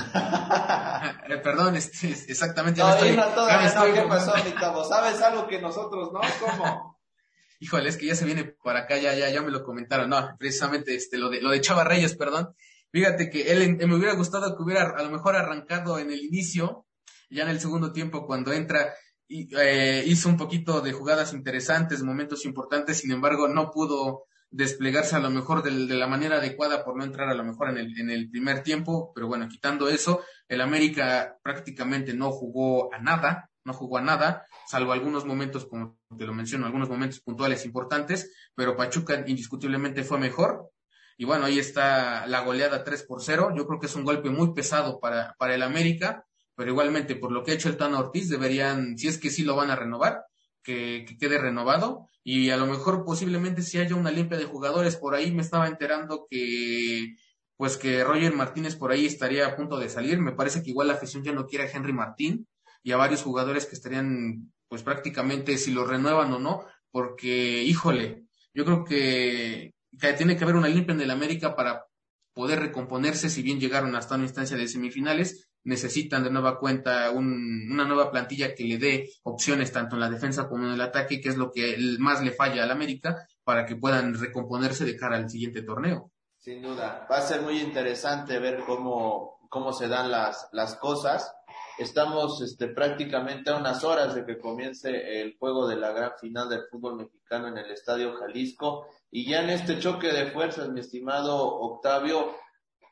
[1.29, 2.81] Eh, perdón, este, exactamente.
[2.81, 4.83] No, Israel todavía no, ¿qué pasó, mi cabo?
[4.83, 6.19] ¿Sabes algo que nosotros no?
[6.39, 6.99] ¿Cómo?
[7.59, 10.35] Híjole, es que ya se viene para acá, ya, ya, ya me lo comentaron, no,
[10.37, 12.55] precisamente este, lo de, lo de Chava Reyes, perdón,
[12.91, 16.85] Fíjate que él me hubiera gustado que hubiera a lo mejor arrancado en el inicio,
[17.29, 18.93] ya en el segundo tiempo cuando entra,
[19.29, 25.15] y, eh, hizo un poquito de jugadas interesantes, momentos importantes, sin embargo no pudo desplegarse
[25.15, 27.99] a lo mejor de, la manera adecuada por no entrar a lo mejor en el,
[27.99, 33.49] en el primer tiempo, pero bueno, quitando eso, el América prácticamente no jugó a nada,
[33.63, 38.31] no jugó a nada, salvo algunos momentos, como te lo menciono, algunos momentos puntuales importantes,
[38.53, 40.69] pero Pachuca indiscutiblemente fue mejor,
[41.17, 43.53] y bueno, ahí está la goleada 3 por 0.
[43.55, 47.31] Yo creo que es un golpe muy pesado para, para el América, pero igualmente por
[47.31, 49.75] lo que ha hecho el Tano Ortiz deberían, si es que sí lo van a
[49.75, 50.25] renovar,
[50.63, 54.95] que, que, quede renovado y a lo mejor posiblemente si haya una limpia de jugadores.
[54.95, 57.15] Por ahí me estaba enterando que
[57.57, 60.19] pues que Roger Martínez por ahí estaría a punto de salir.
[60.19, 62.47] Me parece que igual la afición ya no quiere a Henry Martín
[62.83, 68.23] y a varios jugadores que estarían pues prácticamente si lo renuevan o no porque híjole
[68.53, 71.85] yo creo que que tiene que haber una limpia en el América para
[72.33, 77.85] poder recomponerse, si bien llegaron hasta una instancia de semifinales, necesitan de nueva cuenta una
[77.85, 81.29] nueva plantilla que le dé opciones tanto en la defensa como en el ataque, que
[81.29, 85.29] es lo que más le falla al América, para que puedan recomponerse de cara al
[85.29, 86.11] siguiente torneo.
[86.37, 91.31] Sin duda, va a ser muy interesante ver cómo, cómo se dan las, las cosas.
[91.77, 96.49] Estamos este, prácticamente a unas horas de que comience el juego de la gran final
[96.49, 98.87] del fútbol mexicano en el Estadio Jalisco.
[99.11, 102.35] Y ya en este choque de fuerzas, mi estimado Octavio,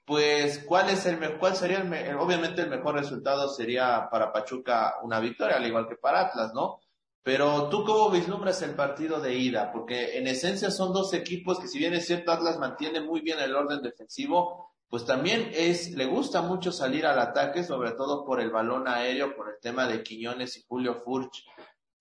[0.10, 5.20] pues, ¿cuál es el cuál sería el, obviamente el mejor resultado sería para Pachuca una
[5.20, 6.80] victoria, al igual que para Atlas, ¿no?
[7.22, 11.68] Pero tú cómo vislumbras el partido de ida, porque en esencia son dos equipos que
[11.68, 16.08] si bien es cierto Atlas mantiene muy bien el orden defensivo, pues también es, le
[16.08, 20.02] gusta mucho salir al ataque, sobre todo por el balón aéreo, por el tema de
[20.02, 21.46] Quiñones y Julio Furch,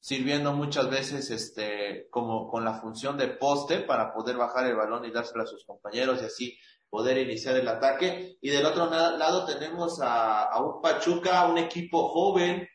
[0.01, 5.05] sirviendo muchas veces este, como con la función de poste para poder bajar el balón
[5.05, 6.59] y dárselo a sus compañeros y así
[6.91, 8.37] poder iniciar el ataque.
[8.41, 12.69] Y del otro lado tenemos a, un Pachuca, un equipo joven,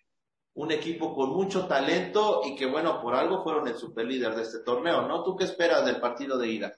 [0.56, 4.60] un equipo con mucho talento y que bueno, por algo fueron el superlíder de este
[4.64, 5.24] torneo, ¿no?
[5.24, 6.74] ¿Tú qué esperas del partido de ida?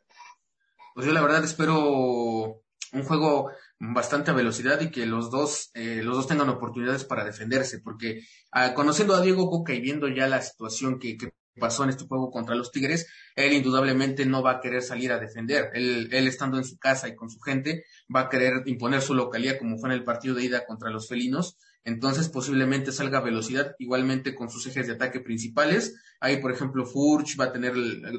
[0.94, 2.62] Pues yo la verdad espero
[2.94, 7.26] un juego bastante a velocidad y que los dos, eh, los dos tengan oportunidades para
[7.26, 8.22] defenderse, porque
[8.52, 11.18] ah, conociendo a Diego Coca y viendo ya la situación que,
[11.60, 15.20] pasó en este juego contra los Tigres, él indudablemente no va a querer salir a
[15.20, 15.70] defender.
[15.74, 19.14] Él, él estando en su casa y con su gente, va a querer imponer su
[19.14, 23.22] localidad como fue en el partido de ida contra los felinos entonces posiblemente salga a
[23.22, 25.96] velocidad igualmente con sus ejes de ataque principales.
[26.20, 27.74] Ahí, por ejemplo, Furch va a tener,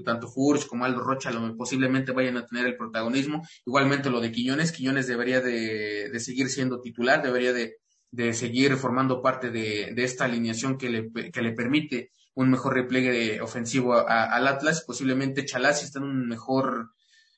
[0.05, 3.45] tanto Furch como Aldo Rocha lo, posiblemente vayan a tener el protagonismo.
[3.67, 7.79] Igualmente lo de Quiñones, Quiñones debería de, de seguir siendo titular, debería de,
[8.13, 12.75] de seguir formando parte de, de esta alineación que le, que le permite un mejor
[12.75, 14.85] repliegue ofensivo al Atlas.
[14.87, 16.91] Posiblemente Chalás está en un mejor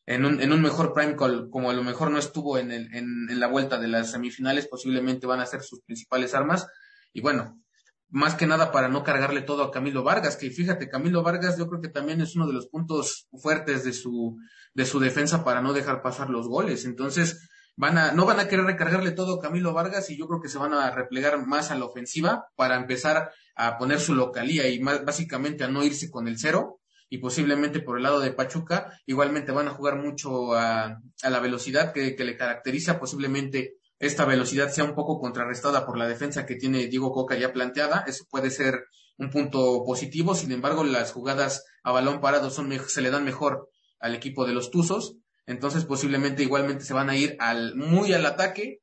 [0.06, 2.94] en un, en un mejor prime call, como a lo mejor no estuvo en, el,
[2.94, 6.66] en, en la vuelta de las semifinales, posiblemente van a ser sus principales armas.
[7.12, 7.60] Y bueno,
[8.08, 11.68] más que nada para no cargarle todo a Camilo Vargas, que fíjate, Camilo Vargas yo
[11.68, 14.38] creo que también es uno de los puntos fuertes de su,
[14.72, 16.86] de su defensa para no dejar pasar los goles.
[16.86, 20.40] Entonces, van a, no van a querer recargarle todo a Camilo Vargas y yo creo
[20.40, 24.68] que se van a replegar más a la ofensiva para empezar a poner su localía
[24.68, 28.32] y más, básicamente a no irse con el cero y posiblemente por el lado de
[28.32, 33.74] Pachuca igualmente van a jugar mucho a, a la velocidad que, que, le caracteriza, posiblemente
[33.98, 38.04] esta velocidad sea un poco contrarrestada por la defensa que tiene Diego Coca ya planteada,
[38.06, 38.84] eso puede ser
[39.16, 43.68] un punto positivo, sin embargo las jugadas a balón parado son, se le dan mejor
[43.98, 45.16] al equipo de los Tuzos,
[45.46, 48.80] entonces posiblemente igualmente se van a ir al, muy al ataque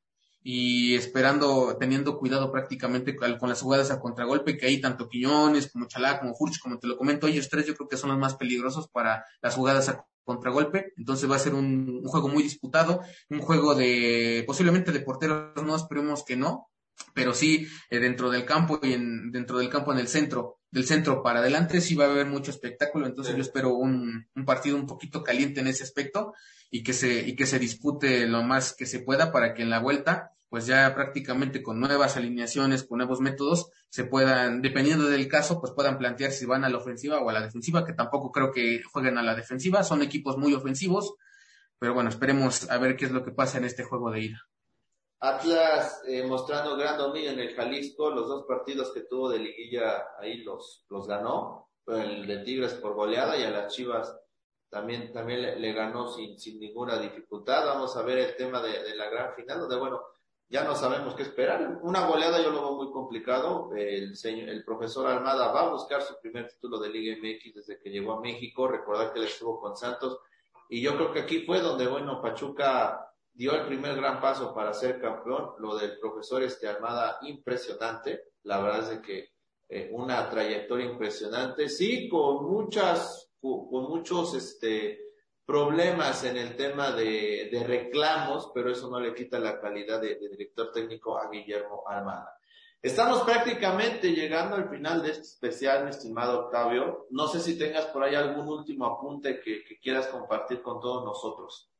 [0.48, 5.88] y esperando, teniendo cuidado prácticamente con las jugadas a contragolpe, que hay tanto Quiñones como
[5.88, 8.36] Chalá, como Furch, como te lo comento, ellos tres yo creo que son los más
[8.36, 13.40] peligrosos para las jugadas a contragolpe, entonces va a ser un, juego muy disputado, un
[13.40, 16.68] juego de, posiblemente de porteros, no esperemos que no,
[17.12, 20.86] pero sí eh, dentro del campo y en, dentro del campo en el centro, del
[20.86, 24.76] centro para adelante sí va a haber mucho espectáculo, entonces yo espero un, un, partido
[24.76, 26.34] un poquito caliente en ese aspecto
[26.70, 29.70] y que se, y que se dispute lo más que se pueda para que en
[29.70, 35.28] la vuelta, pues ya prácticamente con nuevas alineaciones, con nuevos métodos, se puedan, dependiendo del
[35.28, 38.30] caso, pues puedan plantear si van a la ofensiva o a la defensiva, que tampoco
[38.30, 41.14] creo que jueguen a la defensiva, son equipos muy ofensivos,
[41.78, 44.42] pero bueno, esperemos a ver qué es lo que pasa en este juego de ida.
[45.18, 50.04] Atlas eh, mostrando gran dominio en el Jalisco, los dos partidos que tuvo de liguilla
[50.20, 54.14] ahí los, los ganó, el de Tigres por goleada y a las Chivas
[54.68, 57.64] también, también le, ganó sin, sin ninguna dificultad.
[57.64, 60.02] Vamos a ver el tema de, de, la gran final, donde bueno,
[60.48, 61.80] ya no sabemos qué esperar.
[61.82, 63.70] Una goleada yo lo veo muy complicado.
[63.74, 67.80] El, señor, el profesor Almada va a buscar su primer título de Liga MX desde
[67.80, 68.68] que llegó a México.
[68.68, 70.20] Recordar que él estuvo con Santos.
[70.68, 74.72] Y yo creo que aquí fue donde, bueno, Pachuca dio el primer gran paso para
[74.72, 75.54] ser campeón.
[75.58, 78.32] Lo del profesor este Almada, impresionante.
[78.44, 79.30] La verdad es que
[79.68, 81.68] eh, una trayectoria impresionante.
[81.68, 85.05] Sí, con muchas, con muchos, este,
[85.46, 90.16] problemas en el tema de, de, reclamos, pero eso no le quita la calidad de,
[90.16, 92.36] de, director técnico a Guillermo Almada.
[92.82, 97.06] Estamos prácticamente llegando al final de este especial, mi estimado Octavio.
[97.10, 101.04] No sé si tengas por ahí algún último apunte que, que quieras compartir con todos
[101.04, 101.70] nosotros.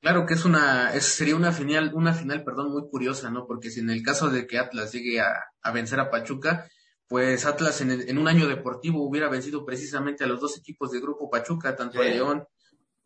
[0.00, 3.46] Claro que es una, es, sería una final, una final, perdón, muy curiosa, ¿no?
[3.46, 6.68] Porque si en el caso de que Atlas llegue a, a vencer a Pachuca,
[7.08, 11.00] pues Atlas en, en, un año deportivo hubiera vencido precisamente a los dos equipos de
[11.00, 12.06] grupo Pachuca, tanto sí.
[12.06, 12.46] a León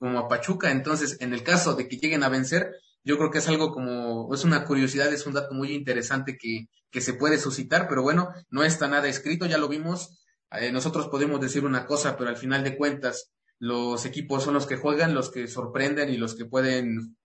[0.03, 0.73] como a Pachuca.
[0.73, 4.35] Entonces, en el caso de que lleguen a vencer, yo creo que es algo como,
[4.35, 8.31] es una curiosidad, es un dato muy interesante que, que se puede suscitar, pero bueno,
[8.51, 10.19] no está nada escrito, ya lo vimos.
[10.51, 14.67] Eh, nosotros podemos decir una cosa, pero al final de cuentas, los equipos son los
[14.67, 17.17] que juegan, los que sorprenden y los que pueden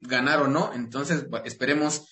[0.00, 0.72] ganar o no.
[0.74, 2.08] Entonces, esperemos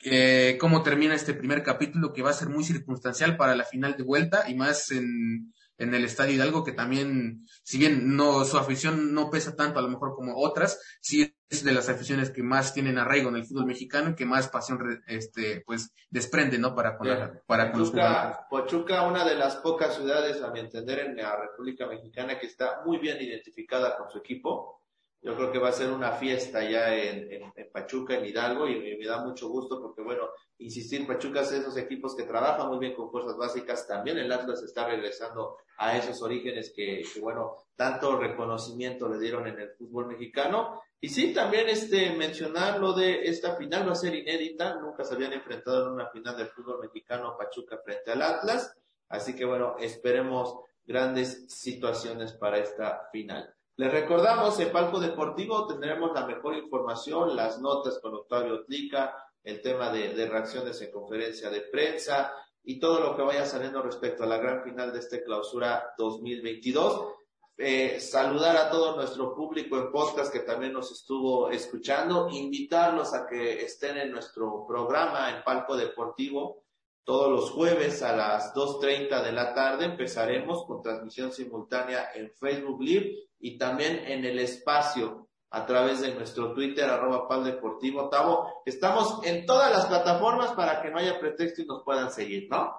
[0.00, 3.96] eh, cómo termina este primer capítulo que va a ser muy circunstancial para la final
[3.96, 8.58] de vuelta y más en, en el Estadio Hidalgo, que también, si bien no, su
[8.58, 12.42] afición no pesa tanto a lo mejor como otras, sí es de las aficiones que
[12.42, 16.74] más tienen arraigo en el fútbol mexicano y que más pasión, este, pues, desprende, ¿no?
[16.74, 20.98] Para con, la, para con Pachuca, Pachuca, una de las pocas ciudades, a mi entender,
[20.98, 24.79] en la República Mexicana que está muy bien identificada con su equipo.
[25.22, 27.28] Yo creo que va a ser una fiesta ya en,
[27.72, 31.76] Pachuca, en Hidalgo, y me, me, da mucho gusto porque, bueno, insistir, Pachuca es esos
[31.76, 33.86] equipos que trabajan muy bien con fuerzas básicas.
[33.86, 39.46] También el Atlas está regresando a esos orígenes que, que, bueno, tanto reconocimiento le dieron
[39.46, 40.80] en el fútbol mexicano.
[40.98, 44.76] Y sí, también este, mencionar lo de esta final va a ser inédita.
[44.80, 48.74] Nunca se habían enfrentado en una final del fútbol mexicano Pachuca frente al Atlas.
[49.10, 50.56] Así que, bueno, esperemos
[50.86, 53.54] grandes situaciones para esta final.
[53.76, 59.62] Les recordamos, en Palco Deportivo tendremos la mejor información, las notas con Octavio Tlica, el
[59.62, 64.26] tema de, reacciones en conferencia de prensa y todo lo que vaya saliendo respecto a
[64.26, 67.14] la gran final de este clausura 2022.
[67.56, 73.26] Eh, saludar a todo nuestro público en podcast que también nos estuvo escuchando, invitarlos a
[73.26, 76.64] que estén en nuestro programa en Palco Deportivo
[77.04, 82.82] todos los jueves a las 2.30 de la tarde empezaremos con transmisión simultánea en Facebook
[82.82, 88.62] Live y también en el espacio a través de nuestro Twitter, arroba Pal Deportivo Tavo.
[88.64, 92.72] Estamos en todas las plataformas para que no haya pretexto y nos puedan seguir, ¿no?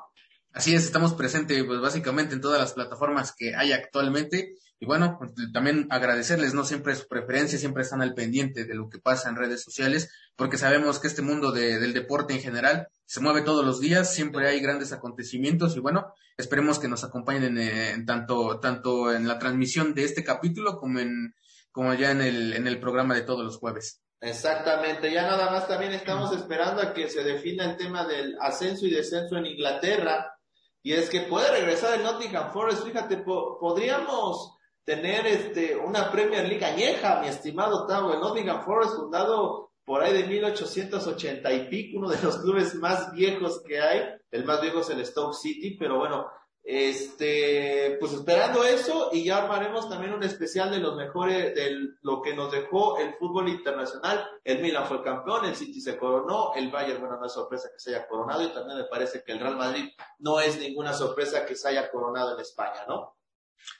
[0.53, 4.55] Así es, estamos presentes pues básicamente en todas las plataformas que hay actualmente.
[4.83, 6.65] Y bueno, pues, también agradecerles, ¿no?
[6.65, 10.57] Siempre su preferencia, siempre están al pendiente de lo que pasa en redes sociales, porque
[10.57, 14.47] sabemos que este mundo de, del deporte en general se mueve todos los días, siempre
[14.47, 19.37] hay grandes acontecimientos y bueno, esperemos que nos acompañen en, en tanto, tanto en la
[19.37, 21.35] transmisión de este capítulo como en,
[21.71, 24.01] como ya en el, en el programa de todos los jueves.
[24.19, 28.87] Exactamente, ya nada más también estamos esperando a que se defina el tema del ascenso
[28.87, 30.39] y descenso en Inglaterra,
[30.81, 36.47] y es que puede regresar el Nottingham Forest, fíjate, po podríamos tener este una Premier
[36.47, 41.97] League añeja, mi estimado Tavo, el Nottingham Forest fundado por ahí de 1880 y pico,
[41.97, 45.75] uno de los clubes más viejos que hay, el más viejo es el Stoke City,
[45.77, 46.27] pero bueno,
[46.63, 52.21] este, pues esperando eso y ya armaremos también un especial de los mejores, de lo
[52.21, 54.29] que nos dejó el fútbol internacional.
[54.43, 57.79] El Milan fue campeón, el City se coronó, el Bayern, bueno, no es sorpresa que
[57.79, 61.45] se haya coronado y también me parece que el Real Madrid no es ninguna sorpresa
[61.45, 63.15] que se haya coronado en España, ¿no?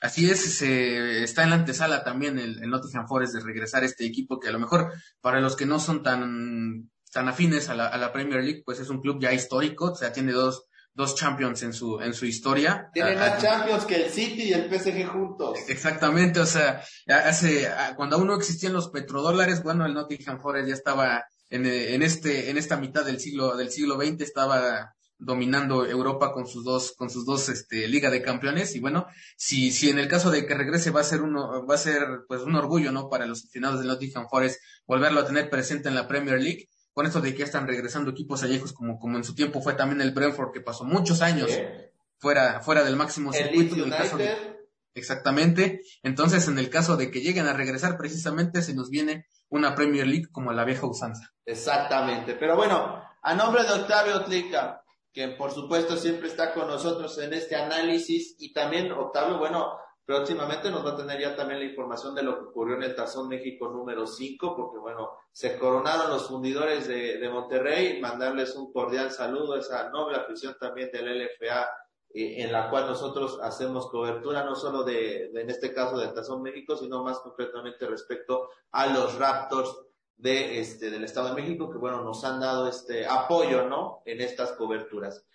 [0.00, 4.04] Así es, se, está en la antesala también el, el Nottingham Forest de regresar este
[4.04, 7.86] equipo que a lo mejor para los que no son tan, tan afines a la,
[7.86, 11.14] a la Premier League, pues es un club ya histórico, o sea, tiene dos, dos
[11.14, 12.90] champions en su, en su historia.
[12.92, 15.58] Tiene más champions que el City y el PSG juntos.
[15.68, 20.74] Exactamente, o sea, hace, cuando aún no existían los petrodólares, bueno, el Nottingham Forest ya
[20.74, 24.94] estaba en, en, este, en esta mitad del siglo, del siglo XX estaba
[25.24, 28.74] dominando Europa con sus dos, con sus dos, este, Liga de Campeones.
[28.74, 29.06] Y bueno,
[29.36, 32.02] si, si en el caso de que regrese va a ser uno, va a ser,
[32.28, 33.08] pues, un orgullo, ¿no?
[33.08, 36.68] Para los aficionados de Nottingham Forest volverlo a tener presente en la Premier League.
[36.92, 39.74] Con esto de que ya están regresando equipos viejos como, como en su tiempo fue
[39.74, 41.50] también el Brentford, que pasó muchos años
[42.18, 43.76] fuera, fuera del máximo circuito.
[43.76, 44.18] En el caso
[44.94, 45.80] exactamente.
[46.02, 50.06] Entonces, en el caso de que lleguen a regresar, precisamente se nos viene una Premier
[50.06, 51.32] League como la vieja usanza.
[51.44, 52.34] Exactamente.
[52.34, 54.81] Pero bueno, a nombre de Octavio Tlica,
[55.12, 58.36] que por supuesto siempre está con nosotros en este análisis.
[58.38, 62.38] Y también Octavio, bueno, próximamente nos va a tener ya también la información de lo
[62.38, 67.18] que ocurrió en el Tazón México número 5, porque bueno, se coronaron los fundidores de,
[67.18, 71.68] de Monterrey, mandarles un cordial saludo a esa noble afición también del LFA
[72.14, 76.42] eh, en la cual nosotros hacemos cobertura no solo de, en este caso del Tazón
[76.42, 79.74] México, sino más concretamente respecto a los Raptors
[80.22, 84.20] de este del Estado de México que bueno nos han dado este apoyo no en
[84.20, 85.26] estas coberturas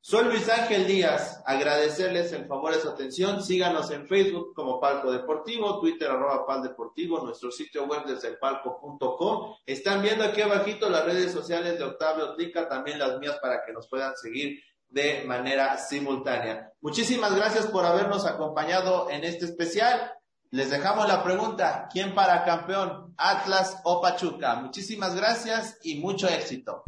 [0.00, 5.10] soy Luis Ángel Díaz agradecerles el favor de su atención síganos en Facebook como Palco
[5.10, 10.88] Deportivo Twitter arroba Pal Deportivo nuestro sitio web desde el palco.com están viendo aquí abajito
[10.88, 15.24] las redes sociales de Octavio Tlica también las mías para que nos puedan seguir de
[15.24, 16.72] manera simultánea.
[16.80, 20.12] Muchísimas gracias por habernos acompañado en este especial.
[20.52, 23.12] Les dejamos la pregunta, ¿quién para campeón?
[23.16, 24.54] Atlas o Pachuca.
[24.56, 26.84] Muchísimas gracias y mucho éxito.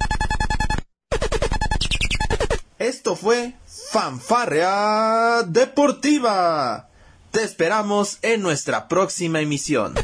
[2.78, 6.88] Esto fue Fanfarrea Deportiva.
[7.32, 9.94] Te esperamos en nuestra próxima emisión.